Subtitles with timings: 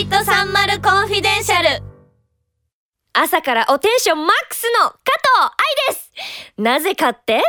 [0.00, 1.84] ミット30コンフィデンシャル
[3.12, 5.52] 朝からおテンションマックスの加藤
[5.88, 6.10] 愛です
[6.56, 7.42] なぜかって？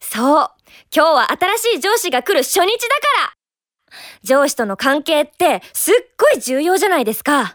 [0.00, 0.50] そう
[0.92, 2.66] 今日は新しい上司が来る初日だか
[3.92, 7.54] ら上司との関係ってすっごい重要じゃないですか。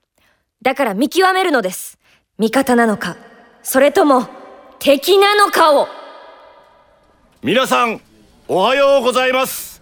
[0.62, 2.00] だから見極めるのです。
[2.38, 3.18] 味方なのか、
[3.64, 4.30] それとも
[4.80, 5.90] 敵なのかを。
[7.44, 8.00] 皆さん、
[8.48, 9.82] おはようございます。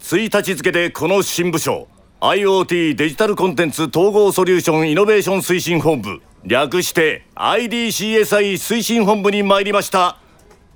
[0.00, 1.86] 1日付でこの新部署、
[2.24, 10.16] IoT デジタルコンテンツ統合ソリューションイノベーション推進本部、略して IDCSI 推進本部に参りました、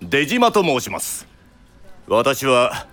[0.02, 1.26] 出島と申します。
[2.06, 2.86] 私は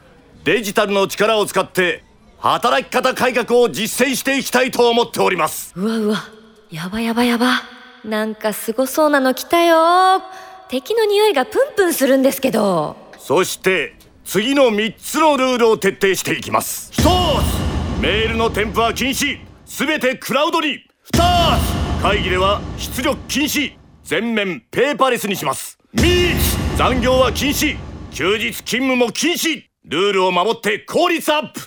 [0.45, 2.05] デジタルの力を使って
[2.37, 5.73] 働き方改革を実践していきたいと思っております。
[5.75, 6.23] うわうわ
[6.71, 7.61] やばやばやば。
[8.05, 10.23] なんかすごそうなの来たよ。
[10.69, 12.95] 敵の匂いがプンプンするんですけど。
[13.17, 16.93] そして次の3つのルールを徹底していきます。
[16.93, 17.64] 1つ
[17.99, 19.39] メールの添付は禁止。
[19.65, 20.85] 全てクラウドに。
[21.13, 21.57] 2
[21.99, 23.73] つ会議では出力禁止。
[24.03, 25.77] 全面ペーパーレスにします。
[25.95, 27.77] 3つ残業は禁止。
[28.11, 29.63] 休日勤務も禁止。
[29.85, 31.61] ルールを守って効率アップ。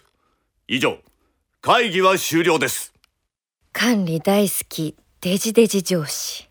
[0.69, 0.98] 以上。
[1.61, 2.92] 会議は終了です。
[3.72, 6.48] 管理大好きデジデジ上司。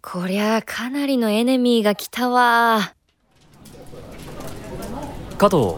[0.00, 2.94] こりゃかなりのエネミーが来たわ。
[5.38, 5.74] 加藤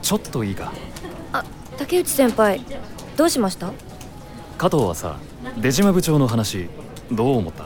[0.00, 0.72] ちょっといいか？
[0.72, 0.91] あ
[1.82, 2.60] 竹内先輩
[3.16, 3.72] どうしました？
[4.56, 5.18] 加藤はさ
[5.58, 6.68] 出島部長の話
[7.10, 7.64] どう思った？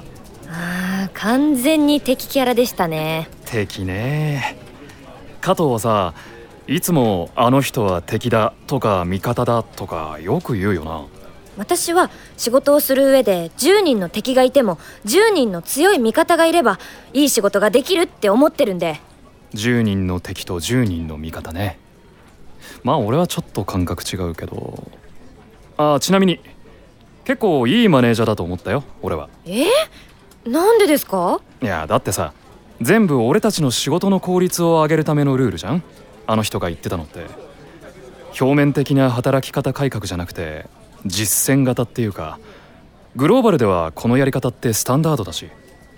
[0.48, 3.28] あー完全に敵キャラでしたね。
[3.44, 4.56] 敵ね。
[5.42, 6.14] 加藤はさ
[6.66, 11.04] いつもあの人は敵だとか味方だとかよく言うよな。
[11.58, 16.78] 私は仕事をする上で10人の敵がいても10人の強い味方がいれば
[17.12, 18.98] いい仕事ができるって思ってるんで。
[19.52, 21.78] 10人の敵と10人の味方ね
[22.82, 24.90] まあ俺はちょっと感覚違うけど。
[25.78, 26.40] あちなみに
[27.24, 29.28] 結構いいマネージャーだと思ったよ俺は。
[29.44, 29.64] え？
[30.44, 31.40] ー、なんでですか？
[31.62, 32.32] いやだってさ
[32.80, 35.82] 全部俺たちの仕事の効率を上げるためのルールじゃん？
[36.26, 37.26] あの人が言ってたのって。
[38.38, 40.66] 表面的な働き方改革じゃなくて
[41.06, 42.38] 実践型っていうか
[43.16, 45.48] グローバルではこのやり方ってスタンダードだし。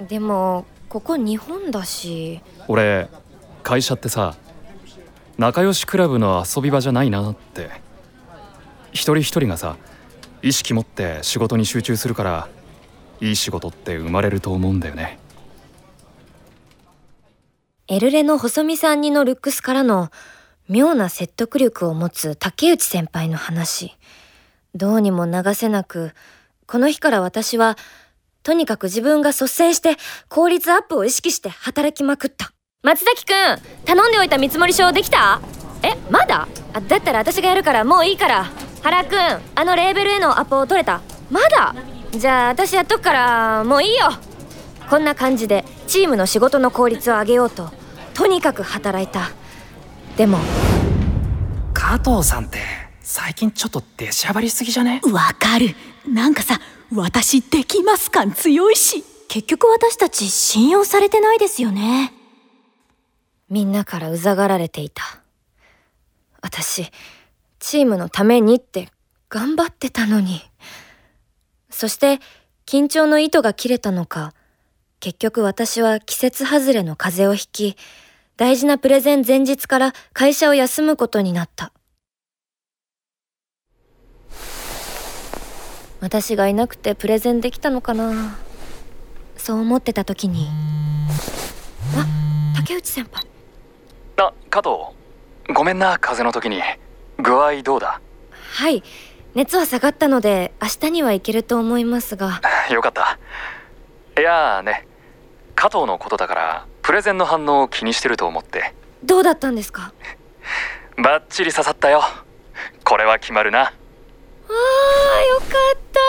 [0.08, 2.40] でもここ日本だし。
[2.68, 3.08] 俺
[3.64, 4.36] 会社ってさ
[5.38, 7.70] 仲良しクラブの遊び場じゃないなって
[8.92, 9.76] 一人一人がさ
[10.42, 12.48] 意識持って仕事に集中するから
[13.20, 15.18] いい仕事って生まれると思うんだよね
[17.90, 20.10] エルレの細見さんにのルックスからの
[20.68, 23.96] 妙な説得力を持つ竹内先輩の話。
[24.74, 26.12] どうにも流せなく、
[26.66, 27.78] この日から私は、
[28.42, 29.96] とにかく自分が率先して
[30.28, 32.52] 効率アップを意識して働きまくった。
[32.84, 33.34] 松崎くん、
[33.86, 35.40] 頼んでおいた見積書できた？
[35.82, 36.46] え、まだ？
[36.72, 38.44] あ、だったら私がやるからもういいから。
[38.84, 39.18] 原くん、
[39.56, 41.00] あのレーベルへのアポ取れた？
[41.28, 41.74] まだ？
[42.12, 44.10] じゃあ私やっとくから、もういいよ。
[44.88, 47.68] こんな感じでチームの仕事の効率を上げようと
[48.14, 49.32] とにかく働いた。
[50.16, 50.38] でも
[51.74, 52.58] 加藤さんって
[53.00, 55.00] 最近ちょっと出しゃばりすぎじゃね？
[55.12, 55.74] わかる。
[56.08, 56.60] なんかさ
[56.94, 59.02] 私できます感強いし。
[59.26, 62.14] 結局私たち信用されてないですよね
[63.50, 65.02] みんなからうざがられていた
[66.40, 66.90] 私
[67.58, 68.88] チームのためにって
[69.28, 70.42] 頑張ってたのに
[71.70, 72.20] そして
[72.66, 74.34] 緊張の糸が切れたのか
[75.00, 77.76] 結局私は季節外れの風邪をひき、
[78.36, 81.72] 大事なプレゼン前日から会社を休むことになった。
[86.00, 88.38] 私がいなくてプレゼンできたのかな
[89.36, 90.48] そう思ってた時に。
[91.96, 92.06] あ、
[92.56, 93.27] 竹内先輩。
[94.18, 95.54] あ、加藤。
[95.54, 96.62] ごめんな、風邪の時に。
[97.18, 98.00] 具合どうだ？
[98.52, 98.82] はい。
[99.34, 102.40] 熱は下がったので明日には行けると思いますが。
[102.72, 103.18] よかった。
[104.20, 104.86] いやね
[105.54, 108.74] 加藤のことだからプレゼンの反応を気にしてると思って
[109.04, 109.92] どうだったんですか？
[110.98, 112.02] バッチリ刺さったよ
[112.84, 115.48] これは決まるなあーよかっ
[115.92, 116.00] た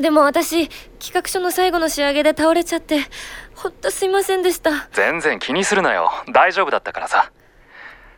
[0.00, 3.00] でも私企画書の最後の仕上げで倒れちゃって
[3.54, 4.88] ほんとすいませんでした。
[4.92, 6.10] 全然気にするなよ。
[6.32, 7.32] 大丈夫だったからさ。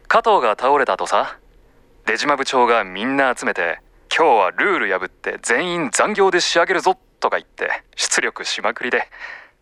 [0.08, 1.38] 加藤が倒れたとさ
[2.06, 3.80] 出島部長がみんな集めて
[4.14, 9.08] 今日はルール破って全員残業で仕上げるぞとか言って出力しまくりで。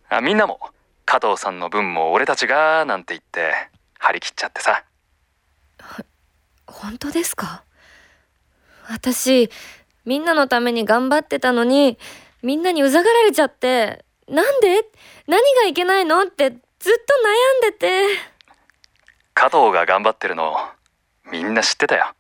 [0.09, 0.61] あみんなも
[1.05, 3.53] 加藤さんの分も俺たちがなんて言って
[3.99, 4.85] 張り切っちゃってさ。
[6.67, 7.65] 本当ですか？
[8.89, 9.51] 私
[10.07, 11.99] みんなのために頑張ってたのに
[12.43, 14.83] みんなにうざがられちゃってなんで？
[15.27, 16.23] 何がいけないの？
[16.23, 16.61] ってずっと
[17.65, 18.03] 悩んでて。
[19.35, 20.57] 加藤が頑張ってるの
[21.31, 22.15] みんな知ってたよ。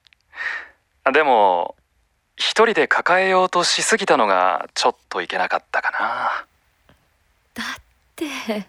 [1.12, 1.76] でも
[2.36, 6.44] 一人で抱えようとしすぎたのがちょっといけなかったかな。
[7.54, 7.82] だっ
[8.16, 8.66] て。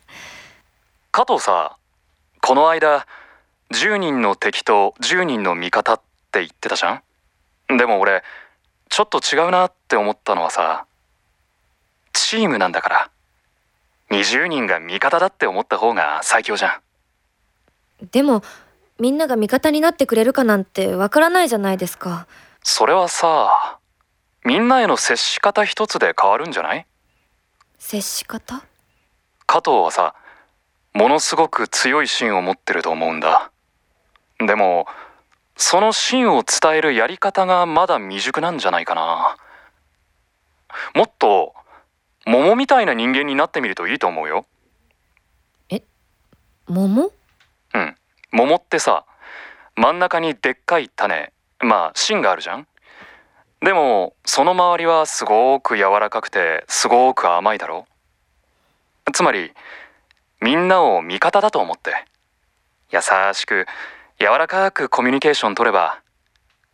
[1.12, 1.76] 加藤さ
[2.42, 3.08] この間
[3.72, 7.02] 10人の敵と10人の味方って言ってたじゃ
[7.74, 7.78] ん？
[7.78, 8.24] でも俺
[8.90, 10.86] ちょっと違うなって思ったのはさ
[12.14, 13.10] チームなんだから。
[14.10, 16.70] 20人が味方だって思った方が最強じゃ
[18.02, 18.06] ん。
[18.12, 18.42] でも
[19.00, 22.26] みんなが味方になってくれるかなんてわからないじゃないですか。
[22.64, 23.80] それはさ
[24.46, 26.86] みんなへの接し方一つで変わるんじゃない？
[27.80, 28.64] 接し方？
[29.46, 30.16] 加藤はさ
[30.94, 33.52] ものすごく強い芯を持ってると思うんだ。
[34.40, 34.88] でも
[35.58, 39.38] その芯を伝えるやり方がまだ未熟なんじゃないかな。
[40.94, 41.54] もっと
[42.26, 44.46] 桃みたいな人間になってみるといいと思うよ。
[46.68, 47.12] 桃？
[47.74, 47.96] うん。
[48.32, 49.06] 桃ってさ
[49.76, 52.68] 真ん中にでっかい種まあ芯があるじゃん？
[53.62, 57.88] でもその周りはすごく柔らかくてすごく甘いだろ？
[59.14, 59.54] つまり
[60.42, 62.06] みんなを味方だと思って
[62.92, 63.00] 優
[63.34, 63.66] しく
[64.20, 66.02] 柔らかくコミュニケーション取れば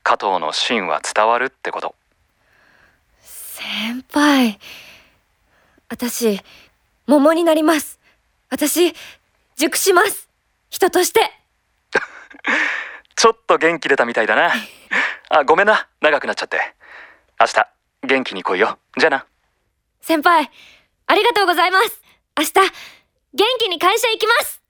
[0.02, 1.96] 加藤の芯は伝わるってこと。
[3.22, 4.60] 先輩
[5.90, 6.40] 私
[7.06, 8.00] 桃になります。
[8.50, 8.94] 私
[9.58, 10.30] 熟します。
[10.70, 11.32] 人として。
[13.16, 14.54] ちょっと元気出たみたいだな。
[15.30, 15.88] あごめんな。
[16.02, 16.74] 長くなっちゃって。
[17.40, 17.68] 明日
[18.04, 18.80] 元気に来いよ。
[18.98, 19.26] じゃあな。
[20.02, 20.50] 先輩
[21.08, 22.02] ありがとうございます。
[22.38, 24.63] 明日元気に会社行きます